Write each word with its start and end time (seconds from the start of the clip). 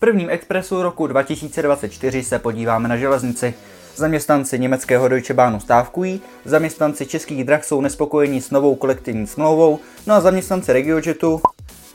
Prvním 0.00 0.30
expresu 0.30 0.82
roku 0.82 1.06
2024 1.06 2.24
se 2.24 2.38
podíváme 2.38 2.88
na 2.88 2.96
železnici. 2.96 3.54
Zaměstnanci 3.96 4.58
německého 4.58 5.08
Deutsche 5.08 5.34
Bahnu 5.34 5.60
stávkují, 5.60 6.20
zaměstnanci 6.44 7.06
českých 7.06 7.44
drah 7.44 7.64
jsou 7.64 7.80
nespokojení 7.80 8.40
s 8.40 8.50
novou 8.50 8.74
kolektivní 8.74 9.26
smlouvou, 9.26 9.78
no 10.06 10.14
a 10.14 10.20
zaměstnanci 10.20 10.72
RegioJetu, 10.72 11.40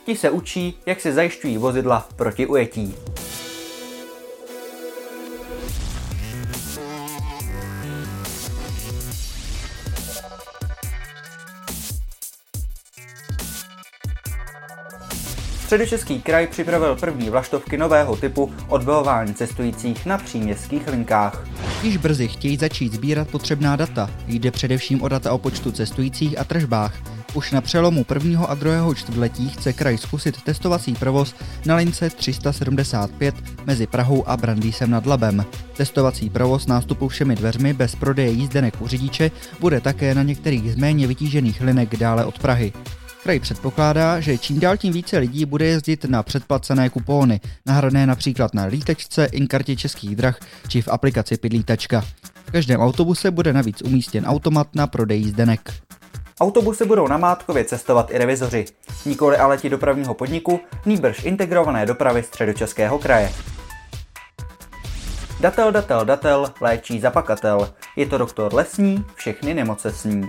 ti 0.05 0.15
se 0.15 0.29
učí, 0.29 0.77
jak 0.85 1.01
si 1.01 1.13
zajišťují 1.13 1.57
vozidla 1.57 2.07
proti 2.15 2.47
ujetí. 2.47 2.95
Středočeský 15.63 16.21
kraj 16.21 16.47
připravil 16.47 16.95
první 16.95 17.29
vlaštovky 17.29 17.77
nového 17.77 18.15
typu 18.15 18.53
odbavování 18.67 19.33
cestujících 19.33 20.05
na 20.05 20.17
příměstských 20.17 20.87
linkách. 20.87 21.47
Již 21.83 21.97
brzy 21.97 22.27
chtějí 22.27 22.57
začít 22.57 22.93
sbírat 22.93 23.27
potřebná 23.27 23.75
data. 23.75 24.09
Jde 24.27 24.51
především 24.51 25.01
o 25.01 25.07
data 25.07 25.33
o 25.33 25.37
počtu 25.37 25.71
cestujících 25.71 26.39
a 26.39 26.43
tržbách. 26.43 26.95
Už 27.33 27.51
na 27.51 27.61
přelomu 27.61 28.03
prvního 28.03 28.49
a 28.49 28.53
druhého 28.53 28.95
čtvrtletí 28.95 29.49
chce 29.49 29.73
kraj 29.73 29.97
zkusit 29.97 30.41
testovací 30.41 30.93
provoz 30.93 31.35
na 31.65 31.75
lince 31.75 32.09
375 32.09 33.35
mezi 33.65 33.87
Prahou 33.87 34.29
a 34.29 34.37
Brandýsem 34.37 34.91
nad 34.91 35.05
Labem. 35.05 35.45
Testovací 35.77 36.29
provoz 36.29 36.67
nástupu 36.67 37.07
všemi 37.07 37.35
dveřmi 37.35 37.73
bez 37.73 37.95
prodeje 37.95 38.29
jízdenek 38.29 38.81
u 38.81 38.87
řidiče 38.87 39.31
bude 39.59 39.81
také 39.81 40.15
na 40.15 40.23
některých 40.23 40.73
z 40.73 40.75
méně 40.75 41.07
vytížených 41.07 41.61
linek 41.61 41.95
dále 41.95 42.25
od 42.25 42.39
Prahy. 42.39 42.73
Kraj 43.23 43.39
předpokládá, 43.39 44.19
že 44.19 44.37
čím 44.37 44.59
dál 44.59 44.77
tím 44.77 44.93
více 44.93 45.17
lidí 45.17 45.45
bude 45.45 45.65
jezdit 45.65 46.05
na 46.05 46.23
předplacené 46.23 46.89
kupóny, 46.89 47.39
nahrané 47.65 48.07
například 48.07 48.53
na 48.53 48.65
lítečce, 48.65 49.25
inkartě 49.25 49.75
českých 49.75 50.15
drah 50.15 50.37
či 50.67 50.81
v 50.81 50.87
aplikaci 50.87 51.37
Pidlítačka. 51.37 52.01
V 52.45 52.51
každém 52.51 52.79
autobuse 52.79 53.31
bude 53.31 53.53
navíc 53.53 53.81
umístěn 53.81 54.25
automat 54.25 54.67
na 54.75 54.87
prodej 54.87 55.19
jízdenek. 55.19 55.73
Autobusy 56.41 56.85
budou 56.85 57.07
na 57.07 57.17
Mátkově 57.17 57.65
cestovat 57.65 58.11
i 58.11 58.17
revizoři, 58.17 58.65
nikoli 59.05 59.37
ale 59.37 59.57
ti 59.57 59.69
dopravního 59.69 60.13
podniku, 60.13 60.59
nýbrž 60.85 61.23
integrované 61.23 61.85
dopravy 61.85 62.23
středočeského 62.23 62.99
kraje. 62.99 63.31
Datel, 65.39 65.71
datel, 65.71 66.05
datel, 66.05 66.53
léčí 66.61 66.99
zapakatel. 66.99 67.73
Je 67.95 68.05
to 68.05 68.17
doktor 68.17 68.53
Lesní, 68.53 69.05
všechny 69.15 69.53
nemoce 69.53 69.91
sní 69.91 70.23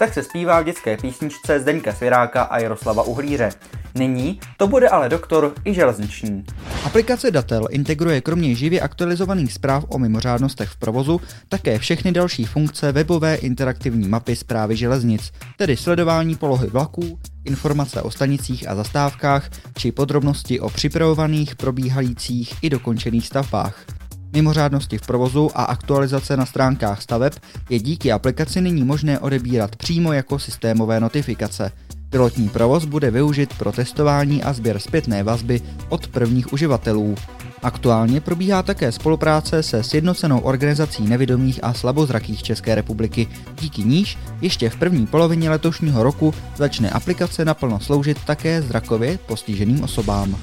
tak 0.00 0.14
se 0.14 0.22
zpívá 0.22 0.60
v 0.60 0.64
dětské 0.64 0.96
písničce 0.96 1.60
Zdeňka 1.60 1.92
Svěráka 1.92 2.42
a 2.42 2.58
Jaroslava 2.58 3.02
Uhlíře. 3.02 3.50
Nyní 3.94 4.40
to 4.56 4.66
bude 4.66 4.88
ale 4.88 5.08
doktor 5.08 5.52
i 5.64 5.74
železniční. 5.74 6.44
Aplikace 6.84 7.30
Datel 7.30 7.66
integruje 7.70 8.20
kromě 8.20 8.54
živě 8.54 8.80
aktualizovaných 8.80 9.52
zpráv 9.52 9.84
o 9.88 9.98
mimořádnostech 9.98 10.68
v 10.68 10.76
provozu 10.76 11.20
také 11.48 11.78
všechny 11.78 12.12
další 12.12 12.44
funkce 12.44 12.92
webové 12.92 13.34
interaktivní 13.34 14.08
mapy 14.08 14.36
zprávy 14.36 14.76
železnic, 14.76 15.32
tedy 15.56 15.76
sledování 15.76 16.36
polohy 16.36 16.66
vlaků, 16.66 17.18
informace 17.44 18.02
o 18.02 18.10
stanicích 18.10 18.68
a 18.68 18.74
zastávkách 18.74 19.50
či 19.78 19.92
podrobnosti 19.92 20.60
o 20.60 20.70
připravovaných, 20.70 21.56
probíhajících 21.56 22.54
i 22.62 22.70
dokončených 22.70 23.26
stavbách. 23.26 23.99
Mimořádnosti 24.32 24.98
v 24.98 25.06
provozu 25.06 25.50
a 25.54 25.64
aktualizace 25.64 26.36
na 26.36 26.46
stránkách 26.46 27.02
staveb 27.02 27.32
je 27.70 27.78
díky 27.78 28.12
aplikaci 28.12 28.60
nyní 28.60 28.84
možné 28.84 29.18
odebírat 29.18 29.76
přímo 29.76 30.12
jako 30.12 30.38
systémové 30.38 31.00
notifikace. 31.00 31.72
Pilotní 32.10 32.48
provoz 32.48 32.84
bude 32.84 33.10
využit 33.10 33.54
pro 33.58 33.72
testování 33.72 34.42
a 34.42 34.52
sběr 34.52 34.78
zpětné 34.78 35.22
vazby 35.22 35.60
od 35.88 36.08
prvních 36.08 36.52
uživatelů. 36.52 37.14
Aktuálně 37.62 38.20
probíhá 38.20 38.62
také 38.62 38.92
spolupráce 38.92 39.62
se 39.62 39.82
Sjednocenou 39.82 40.40
organizací 40.40 41.06
nevidomých 41.06 41.64
a 41.64 41.74
slabozrakých 41.74 42.42
České 42.42 42.74
republiky, 42.74 43.28
díky 43.60 43.84
níž 43.84 44.18
ještě 44.40 44.70
v 44.70 44.76
první 44.76 45.06
polovině 45.06 45.50
letošního 45.50 46.02
roku 46.02 46.34
začne 46.56 46.90
aplikace 46.90 47.44
naplno 47.44 47.80
sloužit 47.80 48.24
také 48.24 48.62
zrakově 48.62 49.18
postiženým 49.26 49.84
osobám. 49.84 50.36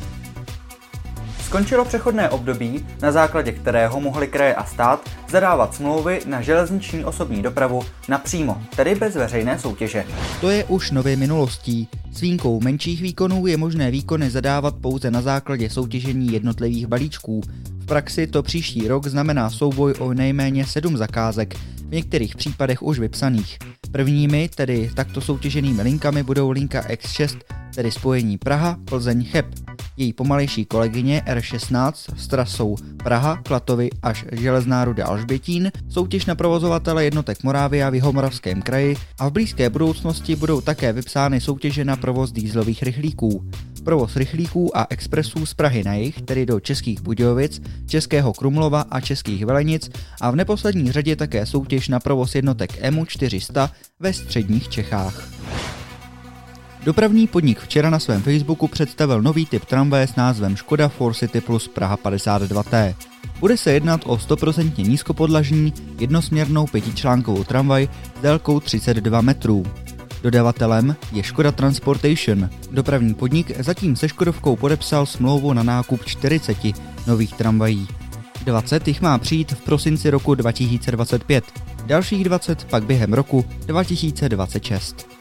Skončilo 1.48 1.86
přechodné 1.86 2.30
období, 2.30 2.86
na 3.02 3.12
základě 3.12 3.52
kterého 3.52 4.00
mohly 4.00 4.28
kraje 4.28 4.56
a 4.56 4.66
stát 4.66 5.10
zadávat 5.30 5.76
smlouvy 5.76 6.20
na 6.26 6.42
železniční 6.42 7.06
osobní 7.06 7.42
dopravu 7.42 7.84
napřímo, 8.10 8.62
tedy 8.76 8.96
bez 8.96 9.16
veřejné 9.16 9.60
soutěže. 9.60 10.06
To 10.42 10.50
je 10.50 10.66
už 10.66 10.92
nové 10.92 11.16
minulostí. 11.16 11.88
S 12.12 12.22
výjimkou 12.22 12.60
menších 12.62 13.02
výkonů 13.02 13.48
je 13.48 13.58
možné 13.58 13.92
výkony 13.92 14.30
zadávat 14.30 14.76
pouze 14.82 15.12
na 15.12 15.22
základě 15.22 15.70
soutěžení 15.70 16.34
jednotlivých 16.34 16.88
balíčků. 16.88 17.42
V 17.80 17.86
praxi 17.86 18.28
to 18.28 18.44
příští 18.44 18.88
rok 18.88 19.08
znamená 19.08 19.50
souboj 19.50 19.94
o 20.00 20.14
nejméně 20.14 20.66
sedm 20.66 20.98
zakázek, 20.98 21.56
v 21.88 21.92
některých 21.92 22.36
případech 22.36 22.84
už 22.84 23.00
vypsaných. 23.00 23.58
Prvními, 23.92 24.50
tedy 24.56 24.92
takto 24.96 25.22
soutěženými 25.22 25.82
linkami, 25.82 26.24
budou 26.24 26.52
linka 26.52 26.82
X6, 26.82 27.38
tedy 27.76 27.92
spojení 27.92 28.38
Praha, 28.38 28.78
Plzeň, 28.86 29.26
Cheb. 29.26 29.46
Její 29.98 30.14
pomalejší 30.14 30.66
kolegyně 30.66 31.22
R16 31.26 31.92
s 32.18 32.28
trasou 32.28 32.76
Praha, 33.04 33.38
Klatovy 33.44 33.90
až 34.02 34.26
Železná 34.32 34.86
ruda 34.86 35.06
Alžbětín, 35.06 35.72
soutěž 35.90 36.26
na 36.26 36.36
provozovatele 36.36 37.04
jednotek 37.04 37.44
Morávia 37.44 37.90
v 37.90 37.96
Jihomoravském 37.96 38.62
kraji 38.62 38.96
a 39.20 39.30
v 39.30 39.32
blízké 39.32 39.70
budoucnosti 39.70 40.36
budou 40.36 40.62
také 40.62 40.94
vypsány 40.94 41.42
soutěže 41.42 41.86
na 41.86 41.96
provoz 41.96 42.32
dýzlových 42.32 42.84
rychlíků. 42.84 43.46
Provoz 43.84 44.16
rychlíků 44.16 44.78
a 44.78 44.88
expresů 44.90 45.46
z 45.46 45.54
Prahy 45.54 45.84
na 45.84 45.94
jich, 45.94 46.22
tedy 46.22 46.46
do 46.46 46.60
Českých 46.60 47.02
Budějovic, 47.02 47.62
Českého 47.86 48.34
Krumlova 48.34 48.82
a 48.82 49.02
Českých 49.02 49.46
Velenic 49.46 49.90
a 50.22 50.32
v 50.32 50.36
neposlední 50.36 50.92
řadě 50.92 51.16
také 51.16 51.46
soutěž 51.46 51.88
na 51.88 52.00
provoz 52.00 52.36
jednotek 52.36 52.78
EMU 52.82 53.06
400 53.06 53.72
ve 54.00 54.14
středních 54.14 54.70
Čechách. 54.70 55.37
Dopravní 56.88 57.28
podnik 57.28 57.60
včera 57.60 57.90
na 57.90 58.00
svém 58.00 58.22
Facebooku 58.22 58.68
představil 58.68 59.22
nový 59.22 59.46
typ 59.46 59.66
tramvaje 59.66 60.08
s 60.08 60.16
názvem 60.16 60.56
Škoda 60.56 60.92
City 61.14 61.42
Plus 61.42 61.68
Praha 61.68 61.98
52T. 61.98 62.96
Bude 63.40 63.58
se 63.58 63.74
jednat 63.74 64.02
o 64.06 64.16
100% 64.16 64.88
nízkopodlažní, 64.88 65.74
jednosměrnou 66.00 66.68
pětičlánkovou 66.68 67.44
tramvaj 67.44 67.90
s 68.20 68.22
délkou 68.22 68.60
32 68.60 69.22
metrů. 69.22 69.64
Dodavatelem 70.24 70.96
je 71.12 71.24
Škoda 71.24 71.52
Transportation. 71.52 72.50
Dopravní 72.72 73.14
podnik 73.14 73.60
zatím 73.60 73.96
se 73.96 74.10
Škodovkou 74.10 74.56
podepsal 74.56 75.06
smlouvu 75.06 75.54
na 75.54 75.64
nákup 75.64 76.06
40 76.06 76.58
nových 77.08 77.34
tramvají. 77.34 77.88
20 78.46 78.88
jich 78.88 79.02
má 79.02 79.18
přijít 79.18 79.52
v 79.52 79.62
prosinci 79.62 80.10
roku 80.10 80.36
2025, 80.36 81.44
dalších 81.86 82.24
20 82.24 82.64
pak 82.64 82.84
během 82.84 83.14
roku 83.14 83.46
2026. 83.66 85.17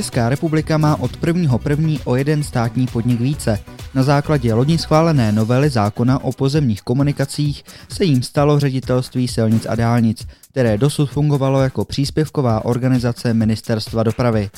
Česká 0.00 0.28
republika 0.28 0.78
má 0.78 1.00
od 1.00 1.16
1.1. 1.16 2.00
o 2.04 2.16
jeden 2.16 2.42
státní 2.42 2.86
podnik 2.86 3.20
více. 3.20 3.60
Na 3.94 4.02
základě 4.02 4.54
loni 4.54 4.78
schválené 4.78 5.32
novely 5.32 5.70
zákona 5.70 6.24
o 6.24 6.32
pozemních 6.32 6.82
komunikacích 6.82 7.64
se 7.88 8.04
jim 8.04 8.22
stalo 8.22 8.60
ředitelství 8.60 9.28
silnic 9.28 9.66
a 9.68 9.74
dálnic, 9.74 10.26
které 10.50 10.78
dosud 10.78 11.06
fungovalo 11.06 11.62
jako 11.62 11.84
příspěvková 11.84 12.64
organizace 12.64 13.34
Ministerstva 13.34 14.02
dopravy. 14.02 14.50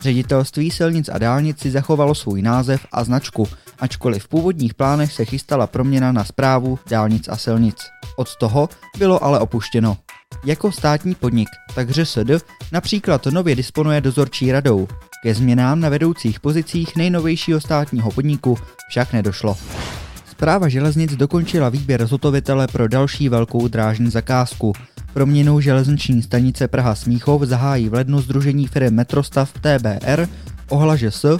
Ředitelství 0.00 0.70
silnic 0.70 1.08
a 1.08 1.18
dálnic 1.18 1.60
si 1.60 1.70
zachovalo 1.70 2.14
svůj 2.14 2.42
název 2.42 2.86
a 2.92 3.04
značku, 3.04 3.48
ačkoliv 3.78 4.24
v 4.24 4.28
původních 4.28 4.74
plánech 4.74 5.12
se 5.12 5.24
chystala 5.24 5.66
proměna 5.66 6.12
na 6.12 6.24
zprávu 6.24 6.78
dálnic 6.90 7.28
a 7.28 7.36
silnic. 7.36 7.76
Od 8.16 8.36
toho 8.36 8.68
bylo 8.98 9.24
ale 9.24 9.38
opuštěno. 9.38 9.96
Jako 10.44 10.72
státní 10.72 11.14
podnik, 11.14 11.48
tak 11.74 11.90
ŘSD 11.90 12.44
například 12.72 13.26
nově 13.26 13.54
disponuje 13.54 14.00
dozorčí 14.00 14.52
radou. 14.52 14.88
Ke 15.22 15.34
změnám 15.34 15.80
na 15.80 15.88
vedoucích 15.88 16.40
pozicích 16.40 16.96
nejnovějšího 16.96 17.60
státního 17.60 18.10
podniku 18.10 18.58
však 18.88 19.12
nedošlo. 19.12 19.56
Zpráva 20.30 20.68
železnic 20.68 21.16
dokončila 21.16 21.68
výběr 21.68 22.06
zhotovitele 22.06 22.66
pro 22.66 22.88
další 22.88 23.28
velkou 23.28 23.68
drážní 23.68 24.10
zakázku. 24.10 24.72
Proměnou 25.12 25.60
železniční 25.60 26.22
stanice 26.22 26.68
Praha 26.68 26.94
Smíchov 26.94 27.42
zahájí 27.42 27.88
v 27.88 27.94
lednu 27.94 28.20
Združení 28.20 28.66
firm 28.66 28.94
Metrostav 28.94 29.52
TBR, 29.52 30.26
Ohlaže 30.68 31.10
S, 31.10 31.38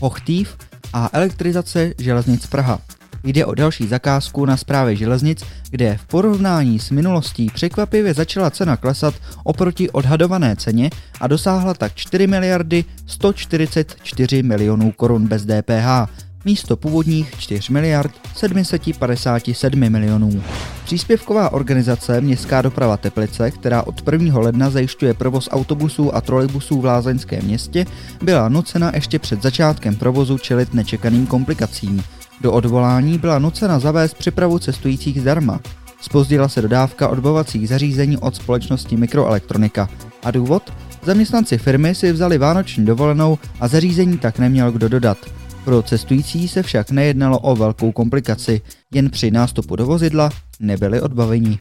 Hochtív 0.00 0.56
a 0.92 1.10
elektrizace 1.12 1.94
železnic 1.98 2.46
Praha. 2.46 2.80
Jde 3.24 3.46
o 3.46 3.54
další 3.54 3.86
zakázku 3.86 4.44
na 4.44 4.56
správě 4.56 4.96
železnic, 4.96 5.44
kde 5.70 5.96
v 5.96 6.06
porovnání 6.06 6.78
s 6.78 6.90
minulostí 6.90 7.50
překvapivě 7.54 8.14
začala 8.14 8.50
cena 8.50 8.76
klesat 8.76 9.14
oproti 9.44 9.90
odhadované 9.90 10.56
ceně 10.56 10.90
a 11.20 11.26
dosáhla 11.26 11.74
tak 11.74 11.94
4 11.94 12.26
miliardy 12.26 12.84
144 13.06 14.42
milionů 14.42 14.92
korun 14.92 15.26
bez 15.26 15.44
DPH, 15.44 16.10
místo 16.44 16.76
původních 16.76 17.30
4 17.38 17.72
miliard 17.72 18.12
757 18.34 19.90
milionů. 19.90 20.42
Příspěvková 20.84 21.52
organizace 21.52 22.20
Městská 22.20 22.62
doprava 22.62 22.96
Teplice, 22.96 23.50
která 23.50 23.82
od 23.82 24.02
1. 24.12 24.38
ledna 24.38 24.70
zajišťuje 24.70 25.14
provoz 25.14 25.48
autobusů 25.52 26.14
a 26.14 26.20
trolejbusů 26.20 26.80
v 26.80 26.84
Lázeňském 26.84 27.44
městě, 27.44 27.86
byla 28.22 28.48
nucena 28.48 28.92
ještě 28.94 29.18
před 29.18 29.42
začátkem 29.42 29.96
provozu 29.96 30.38
čelit 30.38 30.74
nečekaným 30.74 31.26
komplikacím. 31.26 32.02
Do 32.40 32.52
odvolání 32.52 33.18
byla 33.18 33.38
nucena 33.38 33.78
zavést 33.78 34.14
přepravu 34.14 34.58
cestujících 34.58 35.20
zdarma. 35.20 35.60
Spozdila 36.00 36.48
se 36.48 36.62
dodávka 36.62 37.08
odbavovacích 37.08 37.68
zařízení 37.68 38.16
od 38.16 38.36
společnosti 38.36 38.96
Mikroelektronika. 38.96 39.88
A 40.24 40.30
důvod? 40.30 40.72
Zaměstnanci 41.02 41.58
firmy 41.58 41.94
si 41.94 42.12
vzali 42.12 42.38
vánoční 42.38 42.84
dovolenou 42.84 43.38
a 43.60 43.68
zařízení 43.68 44.18
tak 44.18 44.38
neměl 44.38 44.72
kdo 44.72 44.88
dodat. 44.88 45.18
Pro 45.64 45.82
cestující 45.82 46.48
se 46.48 46.62
však 46.62 46.90
nejednalo 46.90 47.38
o 47.38 47.56
velkou 47.56 47.92
komplikaci, 47.92 48.60
jen 48.94 49.10
při 49.10 49.30
nástupu 49.30 49.76
do 49.76 49.86
vozidla 49.86 50.30
nebyli 50.60 51.00
odbaveni. 51.00 51.58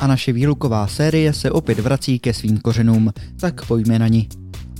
A 0.00 0.06
naše 0.06 0.32
výluková 0.32 0.86
série 0.86 1.32
se 1.32 1.50
opět 1.50 1.78
vrací 1.78 2.18
ke 2.18 2.34
svým 2.34 2.58
kořenům, 2.58 3.12
tak 3.40 3.66
pojďme 3.66 3.98
na 3.98 4.08
ní. 4.08 4.28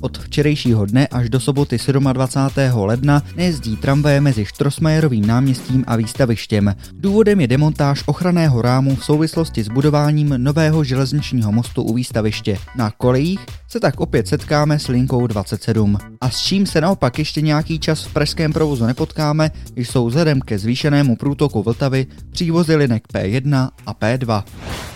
Od 0.01 0.19
včerejšího 0.19 0.87
dne 0.87 1.07
až 1.07 1.29
do 1.29 1.41
soboty 1.41 1.77
27. 1.77 2.73
ledna 2.75 3.23
nejezdí 3.37 3.77
tramvaje 3.77 4.21
mezi 4.21 4.45
Štrosmajerovým 4.45 5.27
náměstím 5.27 5.85
a 5.87 5.97
výstavištěm. 5.97 6.75
Důvodem 6.93 7.41
je 7.41 7.47
demontáž 7.47 8.03
ochranného 8.07 8.63
rámu 8.63 8.97
v 8.97 9.05
souvislosti 9.05 9.65
s 9.65 9.69
budováním 9.69 10.35
nového 10.37 10.85
železničního 10.85 11.53
mostu 11.53 11.83
u 11.83 11.95
výstaviště. 11.95 12.59
Na 12.77 12.91
kolejích 12.91 13.41
se 13.69 13.81
tak 13.81 14.01
opět 14.01 14.29
setkáme 14.29 14.79
s 14.79 14.89
linkou 14.89 15.27
27. 15.27 15.99
A 16.21 16.31
s 16.31 16.41
čím 16.41 16.67
se 16.67 16.81
naopak 16.81 17.19
ještě 17.19 17.41
nějaký 17.41 17.79
čas 17.79 18.05
v 18.05 18.13
pražském 18.13 18.53
provozu 18.53 18.87
nepotkáme, 18.87 19.51
jsou 19.77 20.07
vzhledem 20.07 20.41
ke 20.41 20.59
zvýšenému 20.59 21.17
průtoku 21.17 21.63
Vltavy 21.63 22.07
přívozy 22.31 22.77
linek 22.77 23.03
P1 23.15 23.71
a 23.87 23.95
P2. 23.95 24.43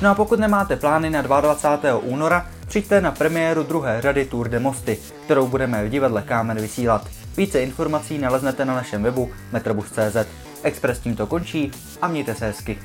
No 0.03 0.11
a 0.11 0.15
pokud 0.15 0.41
nemáte 0.41 0.77
plány 0.77 1.11
na 1.11 1.23
22. 1.23 1.99
února, 1.99 2.47
přijďte 2.67 3.01
na 3.01 3.11
premiéru 3.11 3.63
druhé 3.63 4.01
řady 4.03 4.25
Tour 4.25 4.49
de 4.49 4.61
Mosty, 4.61 4.99
kterou 5.25 5.47
budeme 5.47 5.85
v 5.85 5.91
divadle 5.91 6.23
Kámen 6.23 6.57
vysílat. 6.61 7.09
Více 7.37 7.63
informací 7.63 8.19
naleznete 8.19 8.65
na 8.65 8.75
našem 8.75 9.03
webu 9.03 9.31
metrobus.cz. 9.53 10.17
Express 10.63 11.01
tímto 11.01 11.27
končí 11.27 11.71
a 12.03 12.09
mějte 12.09 12.35
se 12.35 12.47
hezky. 12.47 12.79